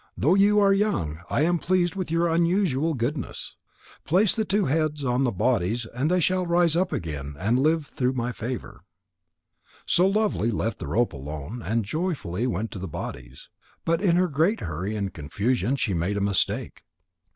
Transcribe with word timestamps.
Though 0.17 0.33
you 0.33 0.59
are 0.59 0.73
young, 0.73 1.19
I 1.29 1.43
am 1.43 1.59
pleased 1.59 1.93
with 1.93 2.09
your 2.09 2.27
unusual 2.27 2.95
goodness. 2.95 3.55
Place 4.03 4.33
the 4.33 4.43
two 4.45 4.65
heads 4.65 5.03
on 5.05 5.23
the 5.25 5.29
two 5.29 5.37
bodies 5.37 5.85
and 5.93 6.09
they 6.09 6.19
shall 6.19 6.43
rise 6.47 6.75
up 6.75 6.91
again 6.91 7.35
and 7.37 7.59
live 7.59 7.85
through 7.85 8.13
my 8.13 8.31
favour." 8.31 8.83
So 9.85 10.07
Lovely 10.07 10.49
left 10.49 10.79
the 10.79 10.87
rope 10.87 11.13
alone 11.13 11.61
and 11.61 11.85
joyfully 11.85 12.47
went 12.47 12.71
to 12.71 12.79
the 12.79 12.87
bodies. 12.87 13.49
But 13.85 14.01
in 14.01 14.15
her 14.15 14.27
great 14.27 14.61
hurry 14.61 14.95
and 14.95 15.13
confusion 15.13 15.75
she 15.75 15.93
made 15.93 16.17
a 16.17 16.19
mistake. 16.21 16.81